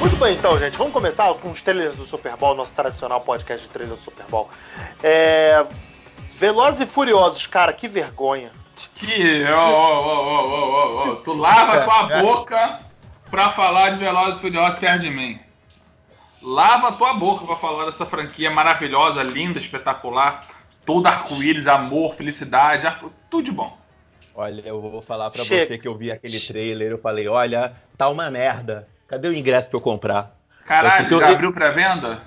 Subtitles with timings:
[0.00, 3.66] Muito bem, então, gente, vamos começar com os trailers do Super Bowl, nosso tradicional podcast
[3.66, 4.50] de trailer do Super Bowl.
[5.02, 5.64] É...
[6.38, 8.52] Velozes e Furiosos, cara, que vergonha.
[8.96, 9.44] Que.
[9.50, 12.80] Ó, ó, ó, ó, ó, ó, Tu lava tua boca
[13.30, 15.40] pra falar de Velozes e Furiosos perto de mim.
[16.44, 20.46] Lava tua boca pra falar dessa franquia maravilhosa, linda, espetacular.
[20.84, 23.78] Todo arco-íris, amor, felicidade, arco- tudo de bom.
[24.34, 25.66] Olha, eu vou falar pra Chega.
[25.66, 28.86] você que eu vi aquele trailer, eu falei, olha, tá uma merda.
[29.08, 30.36] Cadê o ingresso pra eu comprar?
[30.66, 32.22] Caralho, eu- já abriu pré-venda?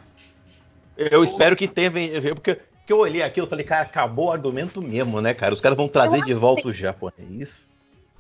[0.96, 1.92] Eu espero que tenha,
[2.34, 5.54] porque, porque eu olhei aquilo e falei, cara, acabou o argumento mesmo, né, cara?
[5.54, 7.67] Os caras vão trazer Eu de volta o japonês.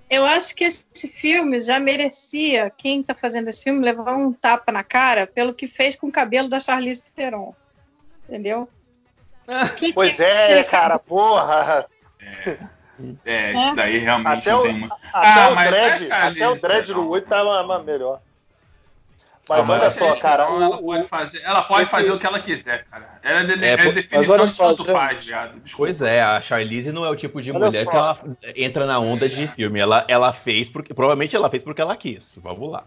[0.09, 4.71] Eu acho que esse filme já merecia, quem tá fazendo esse filme, levar um tapa
[4.71, 7.53] na cara pelo que fez com o cabelo da Charlize Theron.
[8.27, 8.70] Entendeu?
[9.77, 11.88] Que Pois que- é, né, cara, porra.
[13.26, 14.93] É, isso daí realmente Até o, tem muito.
[15.13, 18.21] até Ah, o mas dread, é até o dread no 8 tava melhor.
[19.49, 22.20] Mas mas olha só, cara, ela o- pode o- fazer, ela pode esse- fazer o
[22.20, 23.20] que ela quiser, cara.
[23.23, 25.62] Ela é, de, É, é definição olha de só, tanto faz, viado.
[25.76, 27.89] Pois é, a Charlize não é o tipo de Olha mulher só.
[27.91, 28.20] que ela
[28.55, 29.79] entra na onda de filme.
[29.79, 30.93] Ela, ela fez porque.
[30.93, 32.37] Provavelmente ela fez porque ela quis.
[32.43, 32.84] Vamos lá.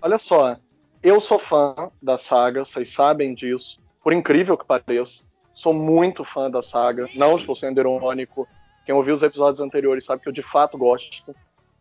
[0.00, 0.56] Olha só,
[1.02, 3.80] eu sou fã da saga, vocês sabem disso.
[4.02, 7.08] Por incrível que pareça, sou muito fã da saga.
[7.14, 8.46] Não estou sendo irônico.
[8.84, 11.34] Quem ouviu os episódios anteriores sabe que eu de fato gosto.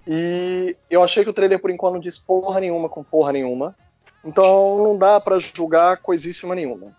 [0.08, 3.76] E eu achei que o trailer por enquanto não disse porra nenhuma com porra nenhuma.
[4.24, 6.96] Então não dá pra julgar coisíssima nenhuma.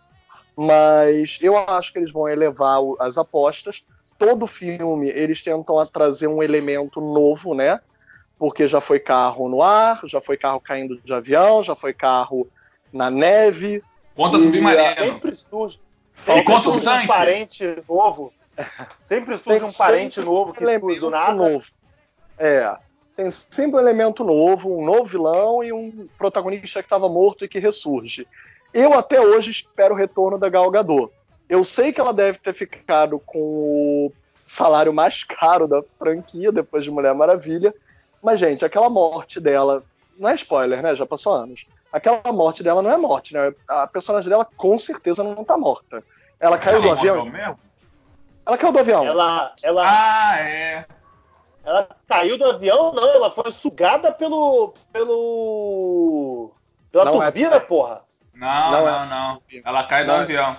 [0.57, 3.85] Mas eu acho que eles vão elevar as apostas.
[4.19, 7.81] Todo filme eles tentam a- trazer um elemento novo, né?
[8.39, 12.49] Porque já foi carro no ar, já foi carro caindo de avião, já foi carro
[12.93, 13.83] na neve.
[14.15, 14.95] Conta submarino.
[14.97, 15.81] sempre surge,
[16.15, 18.33] sempre conta surge um parente novo.
[19.05, 21.35] Sempre surge um parente novo que do nada.
[21.35, 21.67] novo.
[22.39, 22.75] É.
[23.17, 27.49] Tem sempre um elemento novo, um novo vilão e um protagonista que estava morto e
[27.49, 28.29] que ressurge.
[28.75, 31.11] Eu até hoje espero o retorno da Gal Gadot.
[31.49, 34.13] Eu sei que ela deve ter ficado com o
[34.45, 37.75] salário mais caro da franquia depois de Mulher Maravilha,
[38.23, 39.83] mas gente, aquela morte dela,
[40.19, 40.95] não é spoiler, né?
[40.95, 41.67] Já passou anos.
[41.91, 43.55] Aquela morte dela não é morte, né?
[43.67, 46.05] A personagem dela com certeza não tá morta.
[46.39, 47.17] Ela caiu do Ela avião.
[47.17, 47.59] morreu mesmo?
[48.45, 49.07] Ela caiu do avião.
[49.07, 50.85] Ela, ela, Ah, é.
[51.67, 54.73] Ela caiu do avião, não, ela foi sugada pelo.
[54.93, 56.53] pelo.
[56.93, 58.03] pela Não é- turbina, porra.
[58.35, 59.07] Não, Não, não, é.
[59.09, 59.43] não.
[59.65, 60.21] Ela cai do Não.
[60.21, 60.57] avião.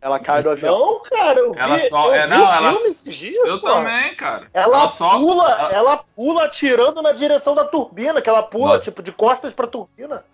[0.00, 0.76] Ela cai do avião.
[0.78, 3.48] Não, cara, eu vi, Ela só- eu é, vi não, o ela- filme esses dias,
[3.48, 3.74] Eu porra.
[3.74, 4.48] também, cara.
[4.52, 8.84] Ela, só- pula, ela- ela pula atirando na direção da turbina, que ela pula, Nossa.
[8.84, 10.24] tipo, de costas pra turbina.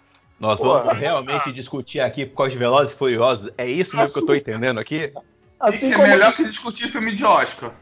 [0.40, 0.84] Nós Porra.
[0.84, 3.50] vamos realmente discutir aqui por causa de Velozes e Furiosos.
[3.58, 5.12] É isso mesmo que eu tô entendendo aqui?
[5.60, 7.72] Assim é como melhor que discutir filme de Oscar.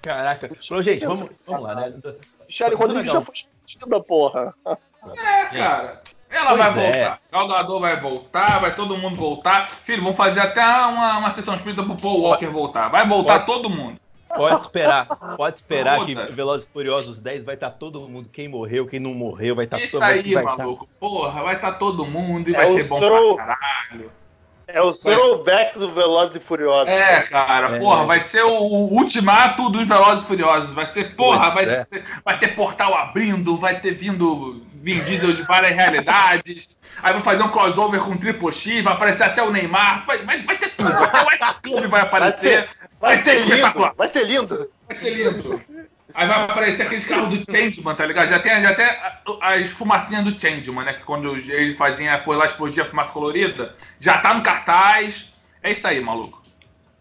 [0.00, 0.50] Caraca.
[0.68, 1.92] Falou, gente, vamos, vamos lá, né?
[2.46, 4.54] Michelle Rodrigues já foi expedida, porra.
[4.66, 6.02] É, cara.
[6.30, 6.92] Ela Pois vai é.
[6.92, 7.20] voltar.
[7.30, 9.68] Gal Gadot vai voltar, vai todo mundo voltar.
[9.68, 12.88] Filho, vamos fazer até uma, uma sessão espírita pro Paul Walker voltar.
[12.88, 14.00] Vai voltar todo mundo.
[14.34, 15.06] Pode esperar,
[15.36, 16.32] pode esperar que Foda-se.
[16.32, 19.78] Velozes e Furiosos 10 vai estar todo mundo, quem morreu, quem não morreu, vai estar
[19.78, 20.88] Isso todo vai, aí, vai tá- maluco.
[20.98, 22.98] Porra, vai estar todo mundo e É vai ser bom
[23.36, 24.10] pra caralho.
[24.68, 26.88] É o throwback do Velozes e Furiosos.
[26.88, 27.78] É, cara, É.
[27.78, 30.72] porra, vai ser o, o ultimato dos Velozes e Furiosos.
[30.72, 31.84] Vai ser, porra, Pois vai, é.
[31.84, 36.76] ser- vai ter portal abrindo, vai ter vindo Vin Diesel de várias realidades.
[37.02, 40.04] Aí vai fazer um crossover com o Triple X, vai aparecer até o Neymar.
[40.06, 40.90] Vai, vai, vai ter tudo.
[40.92, 42.66] Até o White Club vai Vai aparecer.
[42.68, 43.94] ser, vai ser lindo, espetacular.
[43.96, 44.70] vai ser lindo.
[44.88, 45.60] Vai ser lindo.
[46.14, 48.28] Aí vai aparecer aqueles carros do Changeman, tá ligado?
[48.28, 50.92] Já tem, já tem a- as fumacinhas do Changeman, né?
[50.94, 53.74] Que quando ele fazia, por lá explodia a fumaça colorida.
[54.00, 55.32] Já tá no cartaz.
[55.62, 56.42] É isso aí, maluco.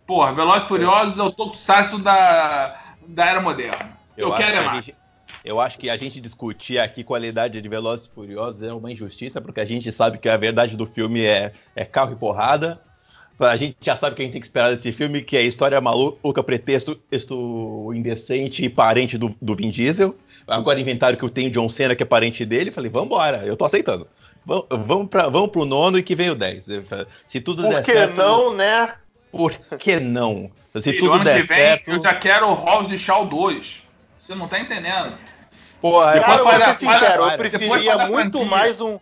[0.05, 3.97] Porra, Velozes e Furiosos é o tokusatsu da, da era moderna.
[4.17, 4.85] Eu, acho quero que é a mais.
[4.85, 4.97] gente-
[5.43, 9.39] eu acho que a gente discutir aqui qualidade de Velozes e Furiosos é uma injustiça,
[9.41, 12.79] porque a gente sabe que a verdade do filme é, é carro e porrada.
[13.41, 15.79] A gente já sabe que a gente tem que esperar desse filme, que é história
[15.81, 20.15] maluca, pretexto texto indecente e parente do, do Vin Diesel.
[20.47, 22.71] Agora inventaram que eu tenho John Cena, que é parente dele.
[22.71, 24.07] Falei, vambora, eu tô aceitando.
[24.45, 26.67] Vamos, vamos, pra, vamos pro nono e que vem o 10.
[27.27, 28.15] Se tudo Por der que certo.
[28.15, 28.93] não, né?
[29.31, 30.51] Por que não?
[30.75, 31.91] Se Filho, tudo ano der que vem certo.
[31.91, 33.83] eu já quero o Hobbs e Shaw 2.
[34.17, 35.13] Você não tá entendendo.
[35.81, 38.99] Porra, Depois Cara, eu vou ser sincero, eu preferia muito mais um.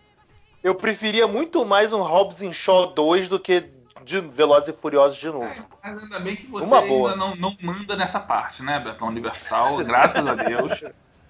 [0.62, 3.64] Eu preferia muito mais um Hobbs and Shaw 2 do que
[4.10, 5.48] de Velozes e Furiosos de novo.
[5.82, 7.12] Mas ainda bem que você Uma boa.
[7.12, 9.78] ainda não, não manda nessa parte, né, Betão Universal?
[9.84, 10.72] Graças a Deus.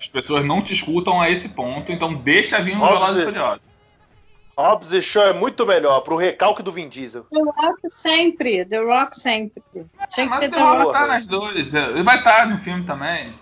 [0.01, 3.25] As pessoas não te escutam a esse ponto, então deixa vir um Hobbs Velozes e
[3.27, 3.71] Furiosos.
[4.57, 7.25] Hobbs e Shaw é muito melhor, pro recalque do Vin Diesel.
[7.31, 9.63] The Rock sempre, The Rock sempre.
[10.09, 10.93] Tinha que Mas The The Rock Rock.
[10.93, 11.55] tá nas duas.
[11.57, 13.33] Ele vai estar no filme também.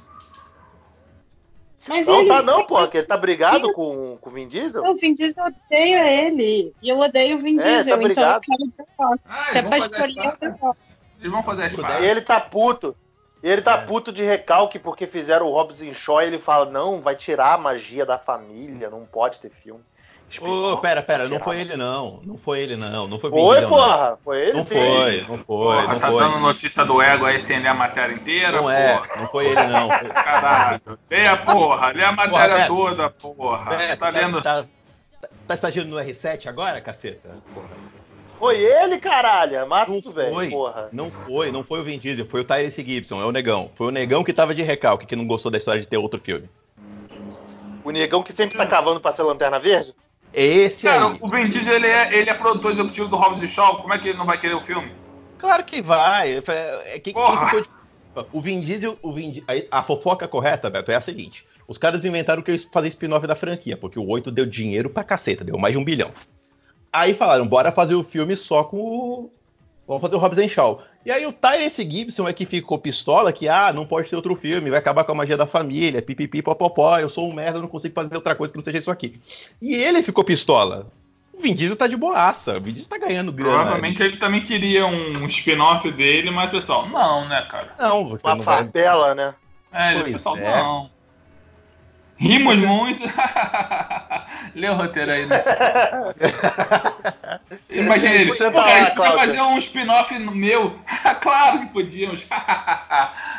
[1.88, 4.85] Mas Não ele, tá não, porra, que ele tá brigado com, com o Vin Diesel?
[4.85, 6.75] O Vin Diesel odeia ele.
[6.82, 9.20] E eu odeio o Vin É, tá Diesel, então eu quero The Rock.
[9.26, 10.61] Ah, Se é pra escolher, é The pazes.
[10.61, 10.79] Rock.
[11.19, 12.94] Eles vão fazer as E ele tá puto.
[13.43, 13.87] E ele tá É.
[13.87, 17.55] puto de recalque porque fizeram o Hobbs em Shaw e ele fala: não, vai tirar
[17.55, 19.82] a magia da família, não pode ter filme.
[20.43, 22.21] Ô, pera, pera, não foi ele não.
[22.25, 23.09] Não foi ele não.
[23.09, 23.69] Não foi o Vin Foi, não.
[23.69, 24.75] porra, foi ele Não sim.
[24.75, 26.21] foi, não foi, Porra, não tá foi.
[26.23, 29.09] dando notícia do ego aí sem ler a matéria inteira, Não é, porra.
[29.21, 29.89] não foi ele não.
[29.89, 30.81] Foi- Caralho.
[31.11, 32.77] Lê a porra, lê a matéria Beto.
[32.77, 33.71] toda, porra.
[33.77, 34.43] Beto, tá lendo.
[34.43, 34.65] Tá,
[35.21, 37.31] tá, tá estagiando no R7 agora, caceta?
[37.55, 37.69] Porra.
[38.39, 39.67] Foi ele, caralho.
[39.67, 40.89] Mata Não tudo bem, foi, porra.
[40.93, 43.71] não foi, não foi o Vin Diesel, foi o Tyrese Gibson, é o negão.
[43.75, 46.21] Foi o negão que tava de recalque, que não gostou da história de ter outro
[46.23, 46.49] filme.
[47.83, 49.95] O negão que sempre tá cavando pra ser lanterna verde?
[50.38, 51.19] É esse Cara, aí.
[51.20, 53.99] o Vin Diesel ele é, ele é produtor executivo do Hobbs e Shaw, como é
[53.99, 54.88] que ele não vai querer o filme?
[55.37, 56.32] Claro que vai.
[56.46, 57.61] É, é, quem Porra.
[57.61, 57.69] de-
[58.32, 62.05] O Vin Diesel, o Vin a, a fofoca correta, Beto, é a seguinte: os caras
[62.05, 65.58] inventaram que eles fazer spin-off da franquia, porque o 8 deu dinheiro pra caceta, deu
[65.58, 66.12] mais de um bilhão.
[66.93, 69.32] Aí falaram, bora fazer o filme só com o.
[69.88, 70.82] Vamos fazer o Hobbs and Shaw.
[71.05, 74.37] E aí o Tyrese Gibson é que ficou pistola que, ah, não pode ter outro
[74.37, 77.62] filme, vai acabar com a magia da família, pipipi, popopó, eu sou um merda, eu
[77.62, 79.19] não consigo fazer outra coisa que não seja isso aqui.
[79.62, 80.88] E ele ficou pistola.
[81.32, 83.61] O Vin Diesel tá de boaça, o Vin Diesel tá ganhando grana.
[83.61, 87.73] Provavelmente ele também queria um spin-off dele, mas o pessoal, não, né, cara?
[87.79, 88.56] Não, você Uma não vai...
[88.58, 89.35] farpela, né?
[89.73, 90.62] É, ele, Pois pessoal, é.
[90.62, 90.90] não.
[92.19, 93.05] Rimos muito.
[94.55, 95.26] Lê o roteiro aí.
[95.26, 95.37] Né?
[97.70, 98.31] Imagina ele.
[98.31, 100.79] Você Pô, tá cara, lá, podia fazer um spin-off no meu.
[101.20, 102.26] claro que podíamos.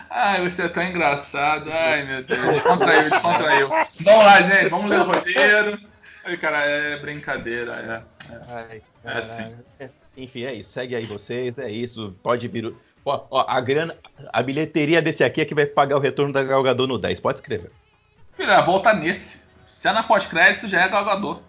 [0.09, 1.69] Ai, você é tão engraçado.
[1.71, 2.53] Ai, meu Deus.
[2.53, 3.69] Descontraiu, descontraiu.
[3.69, 4.69] Vamos lá, gente.
[4.69, 5.79] Vamos ler o roteiro.
[6.23, 8.05] Ai, cara, é brincadeira.
[8.29, 8.35] É.
[8.49, 9.53] Ai, É assim.
[10.15, 10.71] Enfim, é isso.
[10.71, 12.15] Segue aí vocês, é isso.
[12.23, 12.73] Pode vir.
[13.05, 13.95] Ó, ó, a grana,
[14.31, 17.19] a bilheteria desse aqui é que vai pagar o retorno da Galgador no 10.
[17.19, 17.71] Pode escrever.
[18.39, 19.37] Filha, volta nesse.
[19.67, 21.41] Cena pós-crédito já é galgador.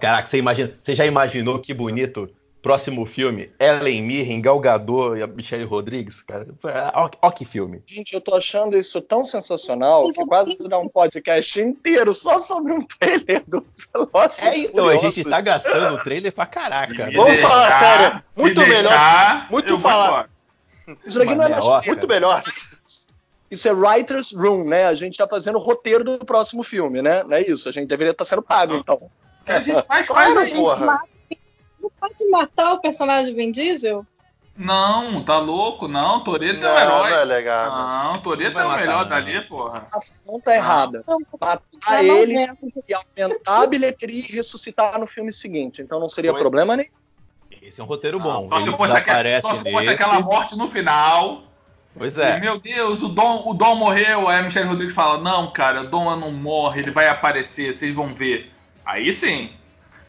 [0.00, 2.30] Caraca, você, imagina, você já imaginou que bonito?
[2.62, 6.48] Próximo filme, Ellen Mirren, Galgador e a Michelle Rodrigues, cara.
[6.94, 7.82] Ó, ó que filme.
[7.86, 12.72] Gente, eu tô achando isso tão sensacional que quase dá um podcast inteiro só sobre
[12.72, 13.64] um trailer do
[13.94, 17.10] Velozes É, então, a gente tá gastando o trailer pra caraca.
[17.14, 20.30] Vamos falar deixar- sério, se muito melhor- deixar, muito falar-.
[21.04, 21.86] Isso daqui não é é.
[21.86, 22.42] Muito melhor.
[23.50, 24.86] Isso é writer's room, né?
[24.86, 27.22] A gente tá fazendo o roteiro do próximo filme, né?
[27.24, 27.68] Não é isso?
[27.68, 29.10] A gente deveria estar sendo pago, então.
[29.46, 30.86] A gente faz, Claro, faz Gente, porra.
[30.86, 31.08] mata-
[31.80, 34.04] Não pode matar o personagem do Vin Diesel?
[34.58, 35.86] Não, tá louco?
[35.86, 37.10] Não, Toreto é o herói.
[37.10, 37.70] não é legal.
[37.70, 38.12] não.
[38.14, 39.08] Não, Toreto é o melhor não.
[39.10, 39.86] dali, porra.
[39.92, 41.04] A ação tá errada.
[41.40, 42.34] Matar ele
[42.88, 45.82] e aumentar a bilheteria e ressuscitar no filme seguinte.
[45.82, 46.40] Então não seria Foi.
[46.40, 46.88] problema nenhum.
[47.62, 48.48] Esse é um roteiro bom.
[48.48, 51.42] Só se fosse, aquela, só se fosse aquela morte no final.
[51.96, 52.38] Pois E, é.
[52.40, 54.28] meu Deus, o Dom, o Dom morreu.
[54.28, 57.94] Aí a Michelle Rodrigues fala: Não, cara, o Dom não morre, ele vai aparecer, vocês
[57.94, 58.52] vão ver.
[58.84, 59.50] Aí sim.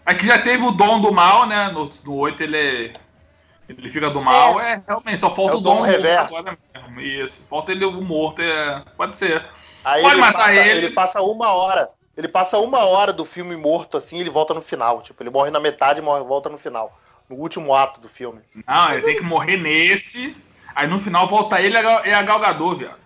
[0.06, 1.70] Aqui já teve o Dom do mal, né?
[1.70, 2.94] No, no 8 ele é-
[3.70, 6.38] Ele fica do mal, é, realmente, só falta É o o Dom Dom reverso.
[6.38, 7.02] agora mesmo.
[7.02, 9.46] Isso, falta ele o morto, é, pode ser.
[9.84, 10.86] Aí Pode ele matar passa, ele.
[10.86, 11.90] ele passa uma hora.
[12.16, 15.02] Ele passa uma hora do filme morto assim, ele volta no final.
[15.02, 16.98] Tipo, ele morre na metade e morre, volta no final.
[17.30, 18.40] No último ato do filme.
[18.66, 20.36] Não, ele tem que morrer nesse.
[20.78, 23.00] Aí no final volta ele e a Gal- a Galgador, viado.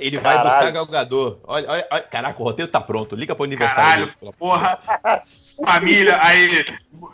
[0.00, 0.54] Ele vai Caralho.
[0.56, 1.38] buscar Galgador.
[1.44, 3.14] Olha, olha, olha, caraca, o roteiro tá pronto.
[3.14, 4.06] Liga pro aniversário.
[4.08, 4.78] Caralho, porra.
[5.64, 6.64] Família, aí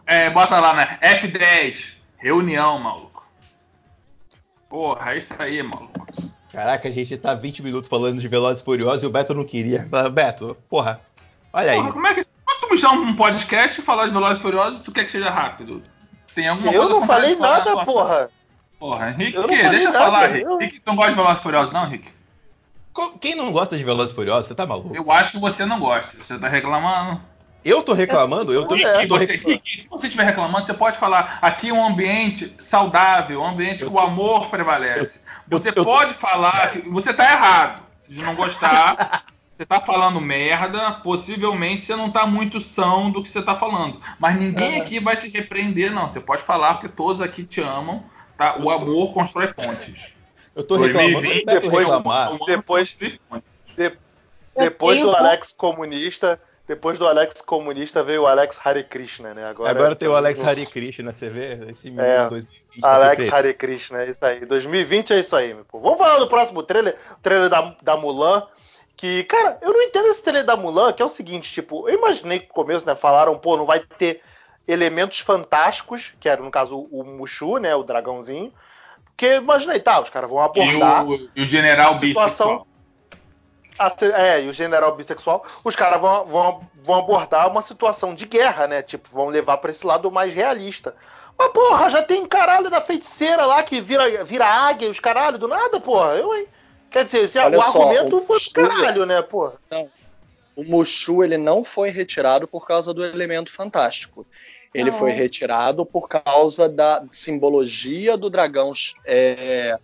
[0.06, 0.98] é, bota lá, né?
[1.02, 3.24] F10, reunião, maluco.
[4.68, 6.06] Porra, é isso aí, maluco.
[6.52, 9.44] Caraca, a gente tá 20 minutos falando de Velozes e Furiosos e o Beto não
[9.44, 9.88] queria.
[10.12, 11.00] Beto, porra,
[11.52, 11.78] olha aí.
[11.78, 12.26] Porra, como é que.
[12.44, 15.10] Quando tu me chama um podcast e falar de Velozes e Furiosos, tu quer que
[15.12, 15.82] seja rápido?
[16.34, 18.30] Tem alguma Eu coisa não falei nada, porra.
[18.78, 20.44] Porra, Henrique, Eu deixa eu nada, falar, Henrique.
[20.44, 22.08] eu- tu não gosta de Velozes Furiosos, não, Henrique?
[23.20, 24.94] Quem não gosta de Velozes Furiosos, você tá maluco?
[24.94, 26.16] Eu acho que você não gosta.
[26.16, 27.20] Você tá reclamando.
[27.64, 29.62] Eu tô reclamando, eu tô, É, eu tô você, reclamando.
[29.64, 33.78] Rick, se você estiver reclamando, você pode falar aqui é um ambiente saudável, um ambiente
[33.84, 35.18] que o amor prevalece.
[35.50, 39.24] eu- Você eu pode falar que você tá errado de não gostar.
[39.56, 44.00] Você tá falando merda, possivelmente você não tá muito são do que você tá falando.
[44.18, 46.08] Mas ninguém aqui vai te repreender, não.
[46.10, 48.02] Você pode falar porque todos aqui te amam,
[48.36, 48.56] tá?
[48.58, 50.12] O amor constrói pontes.
[50.54, 52.38] Eu tô reclamando, 2020, o Beto depois- reclamar.
[52.46, 52.96] depois-.
[53.76, 53.98] De-
[54.56, 59.44] depois do Alex comunista, depois do Alex comunista veio o Alex Hare Krishna, né?
[59.46, 61.54] Agora, Agora tem o Alex Hare Krishna, você vê?
[61.72, 62.80] Esse menino É, de 2020.
[62.80, 63.32] tá Alex.
[63.32, 64.46] Hare Krishna, é isso aí.
[64.46, 65.82] 2020 é isso aí, meu povo.
[65.84, 68.46] Vamos falar do próximo trailer, o trailer da, da Mulan,
[68.96, 71.98] Que, cara, eu não entendo esse trailer da Mulan, que é o seguinte, tipo, eu
[71.98, 74.20] imaginei que no começo, né, falaram, pô, não vai ter
[74.66, 78.52] elementos fantásticos, que era, no caso, o Mushu, né, o dragãozinho.
[79.06, 81.06] Porque imaginei, tá, os caras vão abordar.
[81.06, 82.66] E o, e o general situação,
[83.78, 84.20] bissexual.
[84.20, 85.44] É, e o general bissexual.
[85.62, 88.82] Os caras vão, vão, vão abordar uma situação de guerra, né?
[88.82, 90.94] Tipo, vão levar para esse lado mais realista.
[91.38, 95.48] Mas, porra, já tem caralho da feiticeira lá que vira, vira águia, os caralho do
[95.48, 96.14] nada, porra.
[96.14, 96.48] Eu, hein?
[96.90, 99.54] Quer dizer, esse, o só, argumento o foi Mushu, pro caralho, né, porra?
[99.70, 99.90] Não.
[100.56, 104.26] O Mushu, ele não foi retirado por causa do elemento fantástico.
[104.72, 104.98] Ele não.
[104.98, 108.72] foi retirado por causa da simbologia do dragão
[109.06, 109.78] é,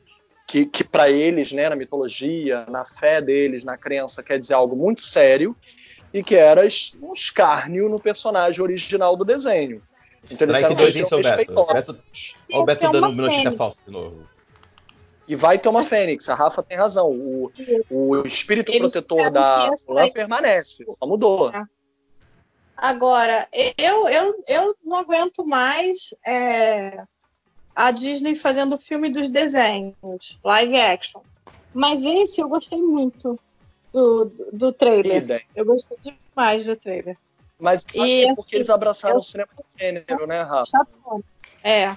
[0.46, 4.74] que, que para eles, né, na mitologia, na fé deles, na crença, quer dizer algo
[4.74, 5.56] muito sério
[6.12, 6.62] e que era
[7.00, 9.80] um escárnio no personagem original do desenho.
[10.28, 12.36] Então eles eram respeitosos.
[12.52, 14.28] Olha o Beto dando notícia falsa de novo.
[15.30, 17.08] E vai ter uma Fênix, a Rafa tem razão.
[17.08, 17.52] O,
[17.88, 21.52] o espírito protetor da Mulan permanece, só mudou.
[22.76, 23.46] Agora,
[23.78, 27.04] eu, eu, eu não aguento mais é,
[27.76, 31.20] a Disney fazendo o filme dos desenhos, live action.
[31.72, 33.38] Mas esse eu gostei muito
[33.92, 35.46] do, do, do trailer.
[35.54, 37.16] Eu gostei demais do trailer.
[37.56, 40.88] Mas acho e, que é porque eles abraçaram eu, o cinema de gênero, né, Rafa?
[41.62, 41.96] É.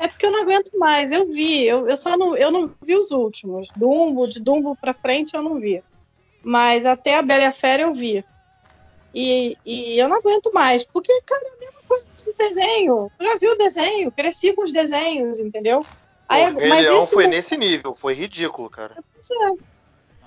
[0.00, 1.12] É porque eu não aguento mais.
[1.12, 3.68] Eu vi, eu, eu só não, eu não vi os últimos.
[3.76, 5.84] Dumbo, de Dumbo pra frente eu não vi.
[6.42, 8.24] Mas até a Bela e a Fera eu vi.
[9.14, 13.12] E, e eu não aguento mais, porque, cara, é a mesma coisa do desenho.
[13.18, 15.84] Eu já vi o desenho, cresci com os desenhos, entendeu?
[16.26, 18.96] Aí, o mas Leão foi nesse nível, foi ridículo, cara.
[18.96, 19.52] É.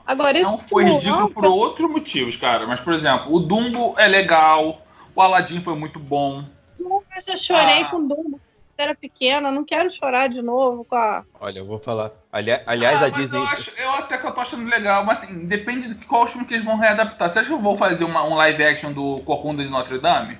[0.05, 1.53] Agora, não foi ridículo não, por eu...
[1.53, 2.67] outros motivos, cara.
[2.67, 6.43] Mas, por exemplo, o Dumbo é legal, o Aladdin foi muito bom.
[6.77, 7.89] Eu já chorei ah.
[7.89, 8.39] com o Dumbo
[8.77, 11.23] era pequena, não quero chorar de novo com a.
[11.39, 12.11] Olha, eu vou falar.
[12.31, 13.37] Ali, aliás, ah, a Disney.
[13.37, 16.47] Eu, acho, eu, até que eu tô achando legal, mas assim, depende de qual filme
[16.47, 17.29] que eles vão readaptar.
[17.29, 20.39] Você acha que eu vou fazer uma, um live action do Corcunda de Notre Dame?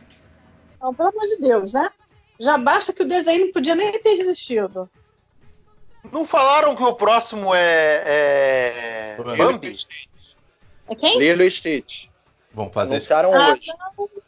[0.81, 1.89] Não, pelo amor de Deus, né?
[2.39, 4.89] Já basta que o desenho não podia nem ter existido.
[6.11, 8.03] Não falaram que o próximo é.
[8.05, 9.17] é...
[9.37, 9.73] Bambi?
[10.89, 11.17] É quem?
[11.17, 12.07] Lilo Stitch.
[12.53, 12.93] Vamos fazer.
[12.93, 13.71] Anunciaram ah, hoje.
[13.97, 14.22] Não.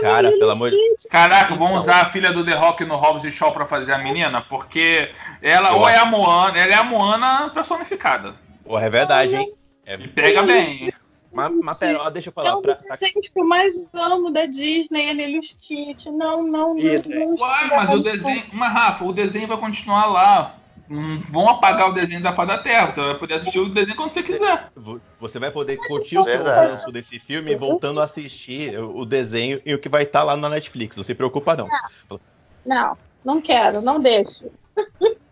[0.00, 0.78] Cara, pelo amor de
[1.10, 3.98] Caraca, vamos usar a filha do The Rock no Hobbs e Shaw pra fazer a
[3.98, 4.40] menina?
[4.40, 5.10] Porque
[5.42, 8.34] ela ou é a Moana, ela é a Moana personificada.
[8.64, 9.54] Porra, é verdade, hein?
[9.84, 9.94] É...
[9.94, 10.92] E pega bem.
[11.32, 12.50] Mas, mas pera, ó, deixa eu falar.
[12.50, 12.96] É um pra, pra...
[12.96, 16.06] que eu mais amo da Disney, ele é Stitch.
[16.06, 16.74] Não, não, não.
[16.74, 18.44] não Uai, mas o desenho.
[18.52, 20.58] Mas, Rafa, o desenho vai continuar lá
[20.88, 22.90] vão apagar o desenho da Fada Terra.
[22.90, 24.70] Você vai poder assistir o desenho quando você quiser.
[25.20, 29.78] Você vai poder curtir o seu desse filme voltando a assistir o desenho e o
[29.78, 30.96] que vai estar tá lá na Netflix.
[30.96, 31.68] Não se preocupa, não.
[32.64, 34.50] Não, não quero, não deixo.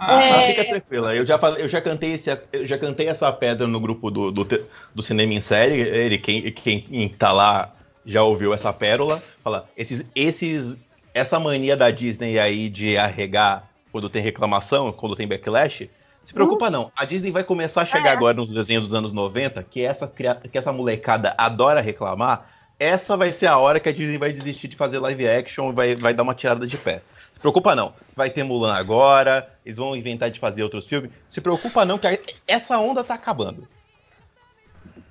[0.00, 0.46] Ah, é...
[0.46, 1.14] fica tranquila.
[1.14, 4.46] Eu já, eu já cantei esse, eu já cantei essa pedra no grupo do, do,
[4.94, 5.80] do cinema em série.
[5.80, 7.74] Ele, quem, quem tá lá
[8.06, 9.20] já ouviu essa pérola.
[9.42, 10.76] Fala, esses, esses,
[11.12, 15.88] essa mania da Disney aí de arregar quando tem reclamação, quando tem backlash,
[16.24, 16.70] se preocupa uhum.
[16.70, 16.92] não.
[16.94, 18.12] A Disney vai começar a chegar é.
[18.12, 22.50] agora nos desenhos dos anos 90, que essa, que essa molecada adora reclamar.
[22.78, 25.72] Essa vai ser a hora que a Disney vai desistir de fazer live action e
[25.72, 27.02] vai, vai dar uma tirada de pé.
[27.32, 27.94] Se preocupa não.
[28.14, 31.10] Vai ter Mulan agora, eles vão inventar de fazer outros filmes.
[31.30, 33.66] Se preocupa não, que essa onda tá acabando.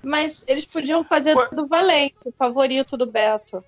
[0.03, 3.63] Mas eles podiam fazer do Valente, o favorito do Beto.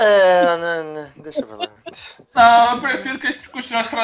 [0.00, 1.68] É, né, né, deixa eu falar.
[2.34, 3.98] Não, eu prefiro que eles continuassem.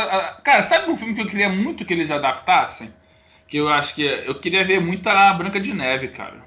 [0.45, 2.93] Cara, sabe um filme que eu queria muito que eles adaptassem?
[3.49, 4.03] Que eu acho que.
[4.03, 6.45] Eu queria ver muito a Branca de Neve, cara.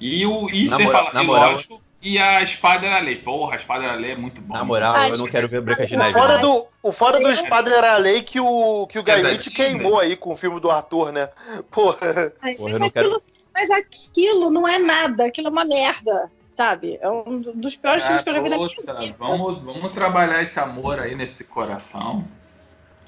[0.00, 0.48] E o.
[0.48, 3.16] E na moral, fala, e moral, lógico, e a Espada era Lei.
[3.16, 4.54] Porra, a Espada era Lei é muito bom.
[4.54, 6.08] Na moral, eu não quero ver Branca de Neve.
[6.08, 9.50] O fora do, o fora do Espada era Lei que o, que o Guy Ritchie
[9.50, 11.28] queimou aí com o filme do Arthur, né?
[11.70, 12.32] Porra.
[12.56, 13.22] Porra eu não quero.
[13.52, 16.30] Mas aquilo não é nada, aquilo é uma merda
[16.60, 16.98] sabe?
[17.00, 19.14] É um dos piores filmes que eu já vi na minha vida.
[19.18, 22.22] Vamos, vamos trabalhar esse amor aí nesse coração.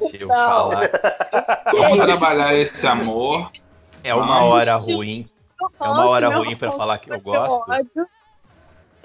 [0.00, 0.90] Deixa eu falar.
[1.70, 3.52] Vamos trabalhar esse amor.
[4.02, 5.28] É uma hora ruim.
[5.60, 7.70] É uma hora ruim para falar que eu gosto.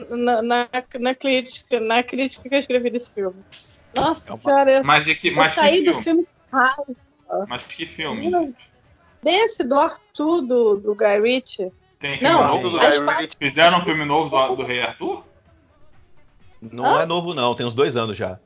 [0.09, 3.43] Na, na, na, crítica, na crítica que eu escrevi desse filme.
[3.93, 4.37] Nossa é uma...
[4.37, 6.95] senhora, mas de que, mas eu saí do filme raiva.
[7.47, 8.31] Mas que filme?
[9.21, 11.71] Desse do Arthur, do, do Guy Ritchie.
[11.99, 15.23] Tem filme não, novo do Guy Fizeram um filme novo do, do Rei Arthur?
[16.61, 18.39] Não é novo, não, tem uns dois anos já.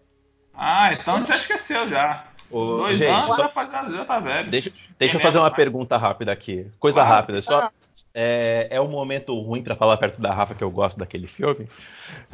[0.54, 2.26] Ah, então já esqueceu já.
[2.50, 3.52] Ô, dois gente, anos só...
[3.54, 4.50] já, já tá velho.
[4.50, 5.56] Deixa, deixa eu fazer uma mais.
[5.56, 6.68] pergunta rápida aqui.
[6.80, 7.10] Coisa claro.
[7.10, 7.70] rápida, só.
[8.14, 11.68] É, é um momento ruim para falar perto da Rafa que eu gosto daquele filme.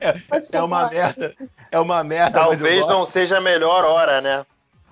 [0.00, 1.34] é, é, uma merda.
[1.70, 2.38] É uma merda.
[2.38, 4.44] Talvez não seja a melhor hora, né?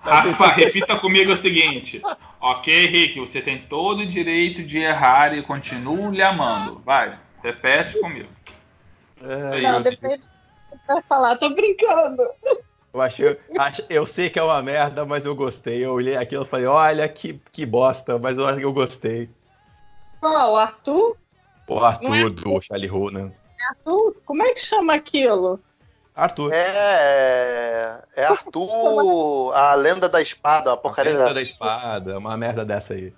[0.07, 2.01] Rafa, repita comigo o seguinte.
[2.39, 6.79] Ok, Rick, você tem todo o direito de errar e continuo lhe amando.
[6.85, 8.29] Vai, repete comigo.
[9.21, 10.19] É, Não, eu, depois
[10.87, 12.21] vai falar, tô brincando.
[12.93, 15.83] eu, achei, ach- eu sei que é uma merda, mas eu gostei.
[15.83, 19.29] Eu olhei aquilo e falei, olha que, que bosta, mas eu acho que eu gostei.
[20.19, 21.17] Qual, Arthur?
[21.67, 22.23] O Não é?
[22.23, 23.33] Arthur do Charlie Hunnam.
[23.69, 24.15] Arthur?
[24.25, 25.59] Como é que chama aquilo?
[26.17, 26.51] Arthur.
[26.51, 28.01] É.
[28.15, 31.35] É Arthur, a lenda da espada, a porcaria Lenda dessa.
[31.35, 33.13] da espada, uma merda dessa aí.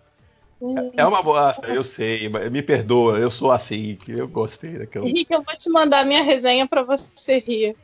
[0.97, 5.07] É uma bosta, eu sei, mas me perdoa, eu sou assim, que eu gostei daquilo.
[5.07, 7.77] Henrique, eu vou te mandar minha resenha pra você rir.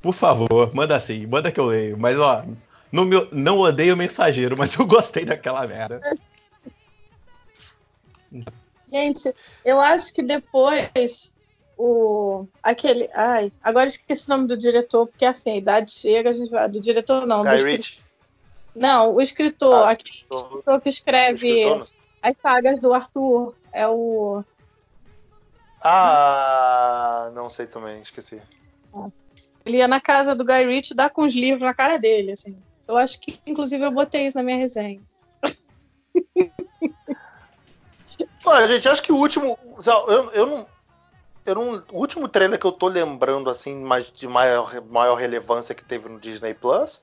[0.00, 1.98] Por favor, manda assim, manda que eu leio.
[1.98, 2.42] Mas ó,
[2.90, 6.00] no meu, não odeio o mensageiro, mas eu gostei daquela merda.
[8.90, 11.30] Gente, eu acho que depois
[11.76, 16.34] o aquele, ai, agora esqueci o nome do diretor, porque assim, a idade chega, a
[16.34, 18.02] gente vai do diretor não, do Guy escri- Ritchie.
[18.74, 20.46] Não, o escritor, Ah, aquele escritor.
[20.46, 21.86] escritor que escreve Escritor,
[22.22, 24.42] as sagas do Arthur, é o
[25.84, 28.40] Ah, não sei também, esqueci.
[29.66, 32.56] ele ia na casa do Guy Ritchie dar com os livros na cara dele, assim.
[32.86, 35.00] Eu acho que inclusive eu botei isso na minha resenha.
[38.44, 39.56] Olha, gente, acho que o último.
[40.08, 40.66] Eu, eu não.
[41.44, 45.74] Eu não, o último trailer que eu tô lembrando, assim, mais, de maior, maior relevância
[45.74, 47.02] que teve no Disney Plus.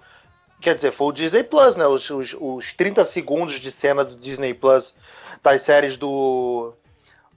[0.61, 1.85] Quer dizer, foi o Disney Plus, né?
[1.87, 4.95] Os, os, os 30 segundos de cena do Disney Plus
[5.43, 6.73] das séries do,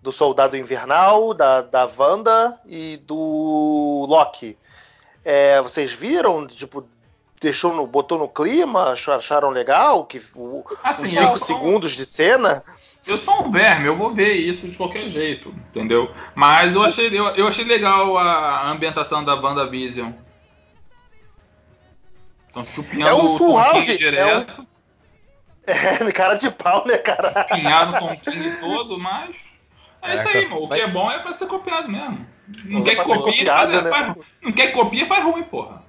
[0.01, 4.57] do Soldado Invernal, da, da Wanda e do Loki.
[5.25, 6.47] É, vocês viram?
[6.47, 6.85] Tipo,
[7.41, 8.93] deixou no, botou no clima?
[8.93, 10.05] Acharam legal?
[10.05, 12.65] Que, o, Assim, os eu 5 sou- segundos de cena?
[13.07, 16.13] Eu sou um verme, eu vou ver isso de qualquer jeito, entendeu?
[16.35, 20.13] Mas eu achei, eu, eu achei legal a ambientação da WandaVision.
[22.47, 24.67] Estão chupinhando É um o Full Tom House, King é direto,
[25.67, 27.47] É, cara de pau, né, cara?
[27.49, 28.17] chupinhado o Tom
[28.61, 29.35] todo, mas...
[30.03, 30.65] É isso aí, mano.
[30.65, 32.27] O que é bom é pra ser copiado mesmo.
[32.65, 33.91] Não quer que copie, copiado, faz, né?
[33.91, 35.83] faz- não quer que copie, faz ruim, porra.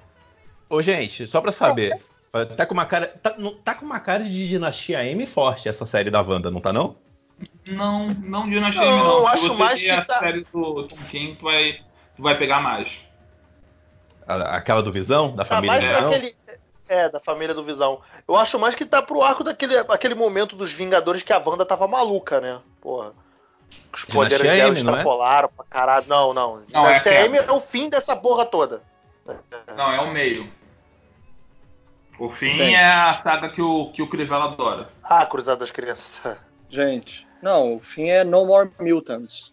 [0.70, 2.00] Ô, gente, só pra saber,
[2.56, 3.08] tá com uma cara.
[3.22, 6.72] Tá, tá com uma cara de dinastia M forte essa série da Wanda, não tá
[6.72, 6.96] não?
[7.68, 9.16] Não, não de Dinastia Não, M, não.
[9.18, 11.80] eu Se acho você mais que a tá- série do Tom King, tu vai,
[12.16, 13.04] tu vai pegar mais.
[14.26, 16.08] A- Aquela do Visão, da Tá família mais Visão?
[16.08, 16.34] aquele.
[16.86, 18.00] É, da família do Visão.
[18.28, 21.64] Eu acho mais que tá pro arco daquele aquele momento dos Vingadores que a Wanda
[21.64, 22.60] tava maluca, né?
[22.80, 23.12] Porra.
[23.92, 24.80] Os poderes Dinastia dela M, é?
[24.80, 26.06] extrapolaram pra caralho.
[26.06, 26.62] Não, não.
[26.70, 28.82] Não, é Dinastia a M é o fim dessa porra toda.
[29.74, 30.48] Não, é o meio.
[32.18, 32.74] O fim Gente.
[32.74, 34.90] é a saga que o, que o Crivella adora.
[35.02, 36.36] Ah, Cruzada das Crianças.
[36.68, 39.52] Gente, não, o fim é No More Mutants.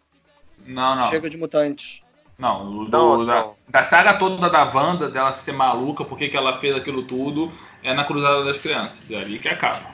[0.65, 1.09] Não, não.
[1.09, 2.01] Chega de mutantes.
[2.37, 3.55] Não, o do- Não, da, não.
[3.67, 7.51] da saga toda da Wanda, dela ser maluca, porque que ela fez aquilo tudo,
[7.83, 8.99] é na Cruzada das Crianças.
[9.09, 9.91] É ali que acaba.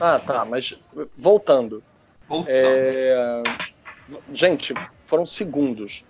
[0.00, 0.78] Ah, tá, mas
[1.16, 1.82] voltando.
[2.26, 2.50] Voltando.
[2.54, 3.42] É,
[4.32, 4.72] Gente,
[5.06, 6.04] foram segundos.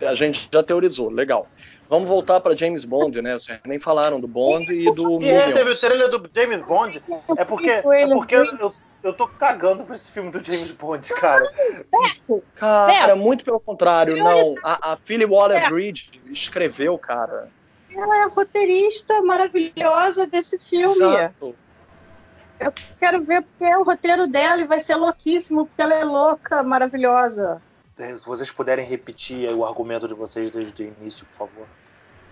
[0.00, 1.46] A gente já teorizou, legal.
[1.88, 3.34] Vamos voltar para James Bond, né?
[3.34, 7.02] Vocês nem falaram do Bond e do E é, teve o trailer do James Bond.
[7.36, 8.72] É porque, é porque eu,
[9.06, 11.44] eu, tô cagando pra esse filme do James Bond, cara.
[12.56, 14.54] Cara, muito pelo contrário, não.
[14.62, 17.48] A, a Philly Waller-Bridge escreveu, cara.
[17.94, 21.06] Ela é a roteirista maravilhosa desse filme.
[21.06, 21.56] Exato.
[22.58, 26.04] Eu quero ver porque é o roteiro dela e vai ser louquíssimo, porque ela é
[26.04, 27.60] louca, maravilhosa.
[27.96, 31.68] Se vocês puderem repetir aí o argumento de vocês desde o início, por favor.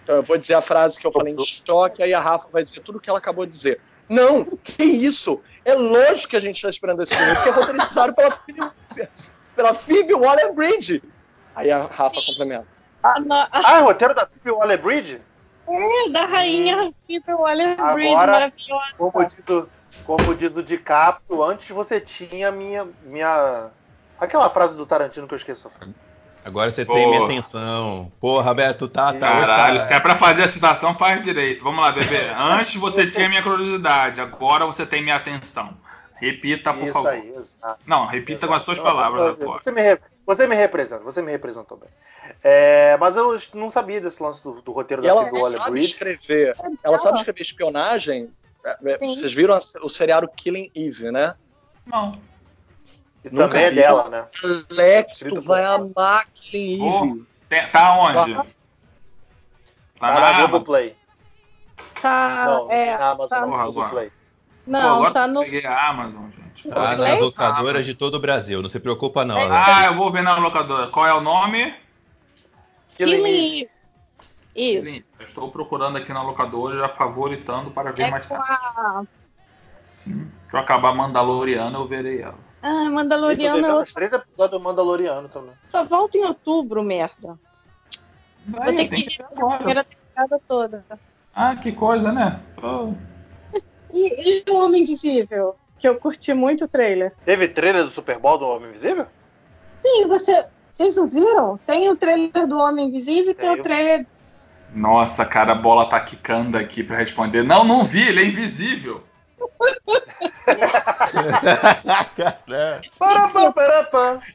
[0.03, 2.63] Então, eu vou dizer a frase que eu falei em choque, aí a Rafa vai
[2.63, 3.81] dizer tudo o que ela acabou de dizer.
[4.09, 5.41] Não, que isso?
[5.65, 8.71] É lógico que a gente está esperando esse filme, porque é roteirizado pela Phoebe,
[9.57, 11.03] pela Phoebe Waller-Bridge.
[11.55, 12.67] Aí a Rafa complementa.
[13.03, 15.21] Ah, é o roteiro da Phoebe Waller-Bridge?
[15.67, 18.85] é, da rainha Phoebe Waller-Bridge, Agora- maravilhosa.
[18.99, 19.69] Como diz, o,
[20.05, 23.71] como diz o DiCaprio, antes você tinha minha, minha...
[24.19, 25.67] Aquela frase do Tarantino que eu esqueci.
[26.45, 26.93] Agora você Pô.
[26.95, 28.13] tem minha atenção.
[28.21, 29.19] Porra, Beto, tá, tá.
[29.19, 31.65] Caralho, tá- se é pra fazer a citação, faz direito.
[31.65, 32.29] Vamos lá, bebê.
[32.37, 35.75] Antes você tinha minha curiosidade, agora você tem minha atenção.
[36.17, 37.09] Repita, por Isso favor.
[37.11, 37.81] aí, exato.
[37.87, 39.61] Não, repita com as suas Não, palavras agora.
[39.63, 41.89] Você me, re- você me representa, você me representou bem.
[42.43, 46.55] É, mas eu não sabia desse lance do, do roteiro E da ela sabe escrever.
[46.83, 48.31] Ela sabe escrever espionagem.
[48.65, 49.15] É, é, Sim.
[49.15, 51.35] Vocês viram o seriado Killing Eve, né?
[51.87, 52.19] Não.
[53.25, 53.77] E Nunca também é vi.
[53.77, 54.27] dela, né?
[54.71, 57.05] Alex, Escrito tu vai amar Killing Oh.
[57.05, 57.25] Eve.
[57.49, 58.35] Tem- Tá onde?
[58.35, 58.45] Tá
[59.99, 60.33] Tá na na?
[60.41, 60.97] Globoplay.
[62.01, 64.09] Tá, Não, é, na Amazon, tá- na Porra, Globoplay.
[64.11, 64.15] Pô,
[64.67, 65.41] não, agora tá eu no.
[65.41, 66.69] peguei a Amazon, gente.
[66.69, 69.39] Tá nas locadoras de todo o Brasil, não se preocupa não.
[69.39, 69.49] É.
[69.51, 70.89] Ah, eu vou ver na locadora.
[70.89, 71.75] Qual é o nome?
[72.97, 73.69] Killing.
[74.55, 74.85] Isso.
[74.85, 78.53] Sim, eu estou procurando aqui na locadora, já favoritando para ver É mais com tarde.
[78.53, 79.03] a.
[79.87, 80.31] Sim.
[80.51, 82.39] Se eu acabar Mandaloriano, eu verei ela.
[82.67, 83.93] Ah, Eu Mandaloriano é devendo outro.
[83.93, 85.53] três episódios do Mandaloriano também.
[85.69, 87.39] Só volta em outubro, merda.
[88.47, 90.85] Vai, Vou ter eu que ver a primeira temporada toda.
[91.35, 92.41] Ah, que coisa, né?
[92.57, 92.95] Pô.
[93.93, 95.57] E, e o Homem Invisível?
[95.79, 97.13] Que eu curti muito o trailer.
[97.25, 99.07] Teve trailer do Super Bowl do Homem Invisível?
[99.83, 101.59] Sim, você, vocês não viram?
[101.67, 103.61] Tem o trailer do Homem Invisível e tem Tem.
[103.61, 104.07] o trailer.
[104.75, 107.43] Nossa, cara, a bola tá quicando aqui pra responder.
[107.45, 109.03] Não, não vi, ele é invisível.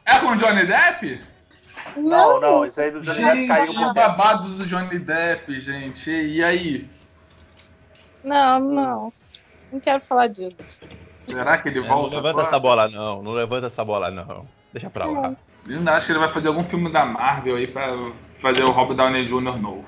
[0.06, 1.22] É com o Johnny Depp?
[1.98, 5.60] Não, não, isso aí do Johnny Depp caiu Gente, por o babado do Johnny Depp,
[5.62, 6.10] gente.
[6.12, 6.90] E aí?
[8.24, 9.14] Não, não.
[9.72, 10.86] Não quero falar disso.
[11.24, 12.16] Será que ele É, não volta?
[12.16, 12.48] levanta agora?
[12.48, 13.22] essa bola, não.
[13.24, 14.46] Não levanta essa bola, não.
[14.74, 15.36] Deixa pra lá.
[15.68, 17.90] Eu ainda acho que ele vai fazer algum filme da Marvel aí pra
[18.42, 19.60] fazer o Robert Downey Jr.
[19.60, 19.86] novo.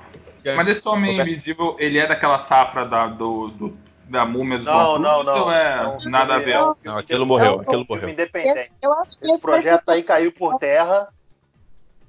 [0.56, 3.76] Mas esse Homem Invisível, ele é daquela safra da, do, do-
[4.12, 5.44] da múmia do Não, Tom não, Cruise não.
[5.46, 6.50] ou é É filme- nada a ver?
[6.50, 8.08] é filme Não, aquilo morreu, É aquilo morreu.
[8.08, 8.58] independente.
[8.58, 11.08] Esse, eu acho que Esse projeto aí caiu por terra.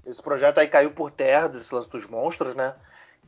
[0.06, 2.76] Esse projeto aí caiu por terra desse lance dos monstros, né?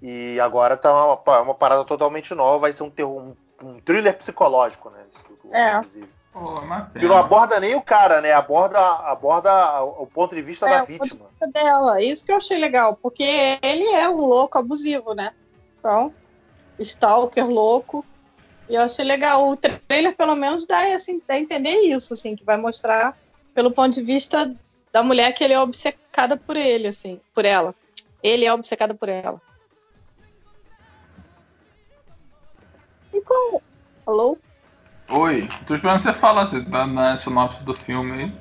[0.02, 2.60] E agora tá uma, uma parada totalmente nova.
[2.60, 3.36] Vai ser um, terror, um,
[3.66, 5.00] um thriller psicológico, né?
[5.52, 5.78] É.
[5.78, 6.10] Invisível.
[6.34, 8.34] Pô, uma Que não aborda nem o cara, né?
[8.34, 11.28] Aborda, aborda o ponto de vista É, da o vítima.
[11.54, 12.02] dela.
[12.02, 13.24] Isso que eu achei legal, porque
[13.62, 15.32] ele é um louco abusivo, né?
[15.80, 16.14] Então,
[16.78, 18.04] stalker louco.
[18.70, 19.50] E eu achei legal.
[19.50, 23.16] O trailer, pelo menos, dá, assim, dá a entender isso, assim, que vai mostrar
[23.54, 24.54] pelo ponto de vista
[24.92, 27.76] da mulher que ele é obcecada por ele, assim, por ela.
[28.22, 29.42] Ele é obcecado por ela.
[33.14, 33.62] E qual?
[34.06, 34.38] Alô?
[35.10, 38.34] Oi, tô esperando você falar, você tá na sinopse do filme aí.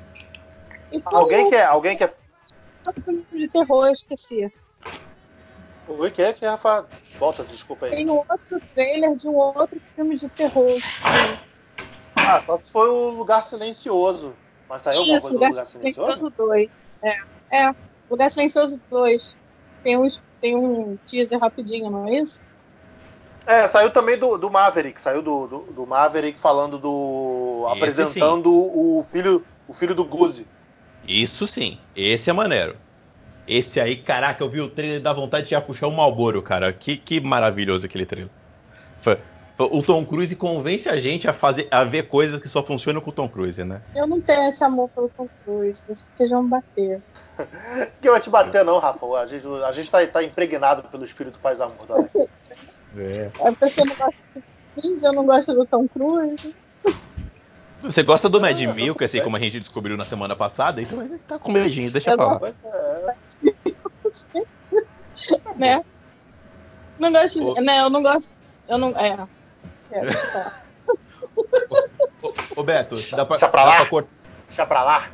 [0.91, 2.15] E qual Alguém quer, alguém quer.
[3.31, 3.87] de terror?
[3.87, 4.51] Eu esqueci.
[5.87, 6.87] O que é que, Rafa?
[7.19, 7.91] Volta, desculpa aí.
[7.91, 10.77] Tem outro trailer de um outro filme de terror.
[12.15, 14.33] Ah, só se foi o Lugar Silencioso.
[14.69, 16.11] Mas saiu alguma Isso, coisa do Lugar Silencioso?
[16.13, 16.69] Silencioso 2.
[17.03, 17.75] É, é,
[18.09, 19.37] Lugar Silencioso 2.
[19.83, 20.07] Tem um,
[20.41, 22.43] tem um teaser rapidinho, não é isso?
[23.45, 27.67] É, saiu também do, do Maverick, saiu do, do, do Maverick falando do.
[27.67, 30.47] Esse apresentando o filho, o filho do Guzi.
[31.07, 32.75] Isso sim, esse é maneiro.
[33.47, 36.71] Esse aí, caraca, eu vi o trailer da vontade de já puxar um Malboro, cara.
[36.73, 38.31] Que, que maravilhoso aquele trailer.
[39.01, 39.17] Foi-
[39.55, 43.01] foi- O Tom Cruise convence a gente a fazer, a ver coisas que só funcionam
[43.01, 43.81] com o Tom Cruise, né?
[43.95, 45.83] Eu não tenho esse amor pelo Tom Cruise.
[45.87, 47.01] Vocês vão bater.
[48.01, 49.05] Que vai te bater, não, Rafa.
[49.17, 52.11] A gente, a gente tá, tá impregnado pelo espírito paz amor do Alex.
[52.97, 53.29] É.
[53.45, 54.41] A pessoa não gosta de
[54.81, 56.55] Cruise, eu não gosto do Tom Cruise.
[57.85, 61.17] Você gosta do Mad Milk, assim como a gente descobriu na semana passada, então ele
[61.27, 62.39] tá com medinho, deixa Eu pra lá.
[62.39, 63.15] Pois é.
[65.55, 65.83] né?
[66.99, 67.45] Não gosto de.
[67.59, 68.31] O- Né, eu não gosto.
[68.67, 68.89] Eu não.
[68.97, 69.27] É.
[69.91, 70.65] é deixa eu falar.
[72.21, 73.75] Ô, ô Beto, dá pra, Deixa pra lá.
[73.77, 74.09] pra cortar.
[74.47, 75.09] Deixa pra lá.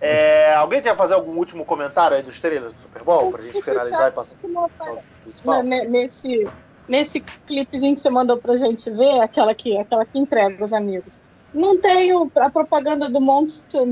[0.00, 3.32] É, alguém quer fazer algum último comentário aí dos trailers do Super Bowl?
[3.32, 5.62] Pra gente finalizar e passar principal?
[5.62, 6.46] Ne- ne- Nesse,
[6.86, 11.12] nesse clipezinho que você mandou pra gente ver, aquela que, aquela que entrega os amigos.
[11.54, 13.20] Não tem o- a propaganda do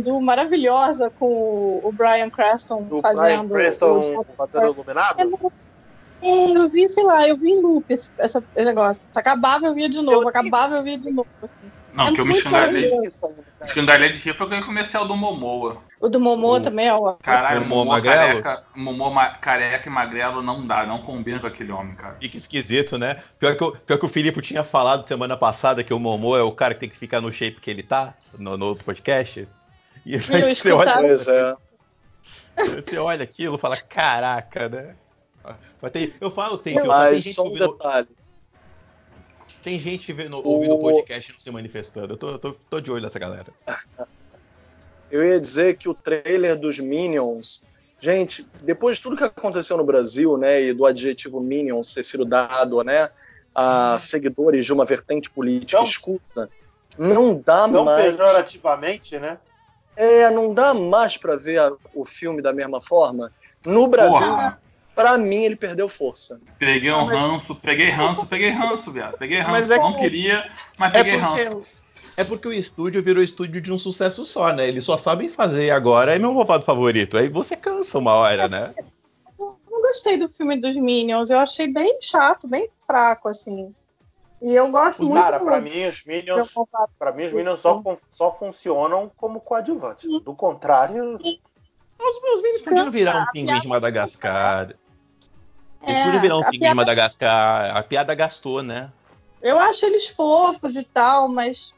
[0.03, 3.53] Dew maravilhosa com o, Brian Cranston O Brian fazendo.
[3.53, 5.17] Preston o- fazendo iluminado?
[6.21, 9.03] É, eu vi, sei lá, eu vi em loop esse, essa- esse negócio.
[9.15, 11.29] Acabava, eu via de novo, Eu- acabava, eu via de novo.
[11.41, 11.71] assim.
[11.93, 12.71] Não, É que eu me cara.
[13.67, 15.77] Escandalei de rir foi aquele comercial do Momoa.
[16.01, 17.13] O do Momoa O- também, ó.
[17.23, 21.71] Caralho, Momoa Momoa careca, Momoa ma- careca e magrelo não dá, não combina com aquele
[21.71, 22.17] homem, cara.
[22.21, 23.23] Fica esquisito, né?
[23.39, 26.43] Pior que, o, pior que o Filipe tinha falado semana passada que o Momo é
[26.43, 29.47] o cara que tem que ficar no shape que ele tá, no, no outro podcast.
[30.05, 31.55] E aí eu você, olha, escutava- Pois é.
[32.57, 34.95] você olha aquilo e fala, caraca, né?
[35.81, 38.09] Mas tem- eu falo, tem, que- tem Mas gente só um detalhe.
[39.63, 42.15] Tem gente vendo, ouvindo o podcast não se manifestando.
[42.15, 43.47] Eu tô, tô, tô de olho nessa galera.
[45.11, 47.67] Eu ia dizer que o trailer dos Minions.
[48.01, 52.25] Gente, depois de tudo que aconteceu no Brasil, né, e do adjetivo Minions ter sido
[52.25, 53.11] dado, né,
[53.55, 55.85] a seguidores de uma vertente política Não.
[55.85, 56.51] escusa,
[56.99, 58.11] não dá Não mais.
[58.11, 59.39] pejorativamente, né?
[59.95, 63.31] É, não dá mais pra ver a- o filme da mesma forma.
[63.65, 64.61] No Brasil, Porra,
[64.95, 66.41] pra mim, ele perdeu força.
[66.59, 69.17] peguei um ranço, peguei ranço, peguei ranço, viado.
[69.19, 69.51] Peguei ranço.
[69.51, 71.51] Mas é não que- queria, mas É peguei ranço.
[71.51, 71.69] porque,
[72.17, 74.69] é porque o estúdio virou estúdio de um sucesso só, né?
[74.69, 77.17] Eles só sabem fazer agora, é meu roubado favorito.
[77.17, 78.75] Aí você cansa uma hora, né?
[79.39, 81.31] Eu não gostei do filme dos Minions.
[81.31, 83.75] Eu achei bem chato, bem fraco, assim.
[84.41, 86.49] E eu gosto muito Cara, do pra mim os Minions,
[86.99, 90.21] pra mim os Minions só, só funcionam como coadjuvantes.
[90.23, 94.75] Do contrário, Os meus meninos podiam virar um pinguim de Madagascar.
[95.85, 97.77] Eles É, podiam virar um a filme de piada- Madagascar.
[97.77, 98.91] A piada gastou, né?
[99.41, 101.75] Eu acho eles fofos e tal, mas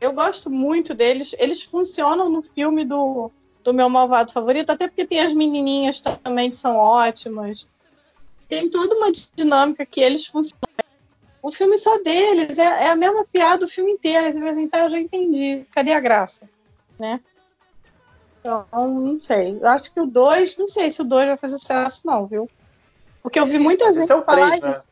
[0.00, 1.34] eu gosto muito deles.
[1.38, 3.30] Eles funcionam no filme do,
[3.62, 7.68] do meu malvado favorito, até porque tem as menininhas também que são ótimas.
[8.48, 10.58] Tem toda uma dinâmica que eles funcionam.
[11.42, 14.26] O filme só deles, é, é a mesma piada o filme inteiro.
[14.48, 15.66] Assim, tá, eu já entendi.
[15.74, 16.48] Cadê a graça?
[16.98, 17.20] Né?
[18.40, 19.58] Então, não sei.
[19.60, 22.48] Eu acho que o 2, não sei se o 2 vai fazer sucesso, não, viu?
[23.28, 24.82] Porque eu vi muita gente é o falar 3, né?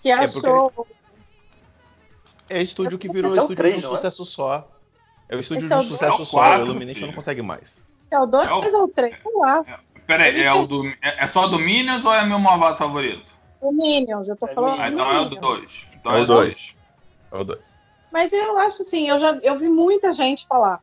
[0.00, 0.86] que achou.
[2.48, 3.96] É estúdio que virou é estúdio três, de não é?
[3.96, 4.72] sucesso só.
[5.28, 6.36] É o estúdio Esse é o de sucesso É o só.
[6.38, 7.84] quatro, o Illumination não consegue mais.
[8.12, 9.20] É o 2 É o- ou o 3?
[9.20, 9.64] Sei lá.
[10.06, 13.26] Pera aí, é, o do, é, é só do Minions ou é meu malvado favorito?
[13.60, 15.40] O Minions, eu tô É falando Ah, então é o Minions.
[15.40, 15.86] 2.
[15.96, 16.78] Então É o é dois.
[17.32, 17.80] É o 2.
[18.12, 20.80] Mas eu acho assim, eu já eu vi muita gente falar.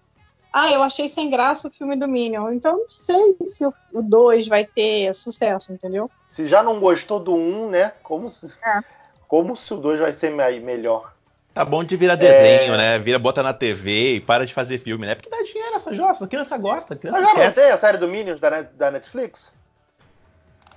[0.58, 2.50] Ah, eu achei sem graça o filme do Minion.
[2.54, 6.10] Então eu não sei se o 2 vai ter sucesso, entendeu?
[6.30, 7.92] Se já não gostou do 1, né?
[8.02, 8.80] Como se, É.
[9.28, 11.14] como se o 2 vai ser me- melhor?
[11.54, 12.98] Tá bom de virar desenho, né?
[13.00, 15.16] Vira, bota na TV e para de fazer filme, né?
[15.16, 16.24] Porque dá dinheiro essa jossa.
[16.24, 18.92] A criança gosta, a criança Mas já não tem a série do Minions da, da
[18.92, 19.54] Netflix?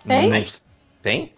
[0.05, 0.29] Tem?
[0.29, 0.45] Não-
[1.03, 1.35] Tem?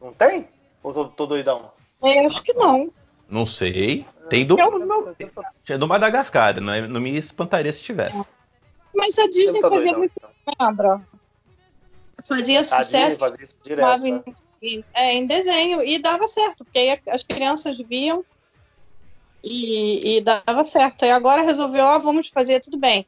[0.00, 0.48] Não tem?
[0.82, 1.70] Ou tô, tô doidão?
[2.02, 2.90] É, eu acho que não.
[3.28, 4.06] Não sei.
[4.28, 5.14] Tem do, Eu não-
[5.64, 6.60] tinha do Madagascar.
[6.60, 8.22] Não, é- não me espantaria se tivesse.
[8.94, 11.06] Mas a Disney Tá fazia doidão, muito, lembra?
[12.26, 14.22] Fazia A Disney sucesso fazia isso direto, chamava né?
[14.62, 18.24] em, é, em desenho e dava certo, porque aí as crianças viam
[19.44, 21.04] e, e dava certo.
[21.04, 23.06] Aí agora resolveu, ó, vamos fazer tudo bem.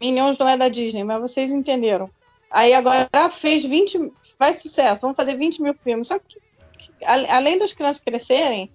[0.00, 2.10] Minions não é da Disney, mas vocês entenderam.
[2.50, 6.08] Aí agora fez 20, faz sucesso, vamos fazer 20 mil filmes.
[6.08, 6.36] Só que
[7.04, 8.70] a- além das crianças crescerem,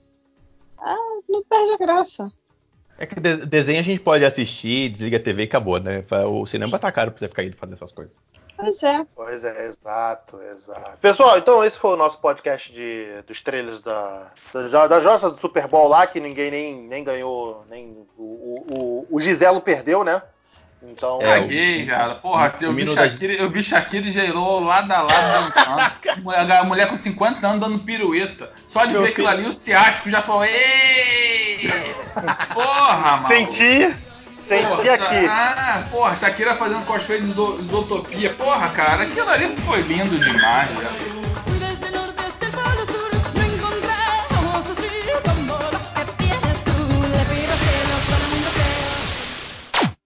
[0.82, 2.32] ah, não perde a graça.
[2.98, 6.04] É que de- desenho a gente pode assistir, desliga a TV e acabou, né?
[6.28, 8.14] O cinema tá caro pra você ficar indo fazer essas coisas.
[8.56, 9.06] Pois é.
[9.16, 10.98] Pois é, exato, exato.
[11.00, 15.40] Pessoal, então esse foi o nosso podcast de, dos trailers da, da, da Jossa do
[15.40, 20.22] Super Bowl lá, que ninguém nem, nem ganhou, nem o, o, o Giselo perdeu, né?
[20.84, 22.16] Então, É, cara.
[22.16, 25.54] Porra, o eu vi, menino da- Shakira, eu vi Shakira e Jailô lado a lado
[25.54, 25.92] dançando.
[26.24, 28.50] mulher, a mulher com 50 anos dando pirueta.
[28.66, 31.72] Só de Meu ver aquilo ali, o ciático já falou: Ei!
[32.54, 33.28] Porra, mano.
[33.28, 33.96] senti,
[34.44, 35.26] senti aqui.
[35.30, 38.34] Ah, porra, Shakira fazendo cosplay de Zo- Zootopia.
[38.34, 40.70] Porra, cara, aquilo ali foi lindo demais.
[40.80, 41.21] Já.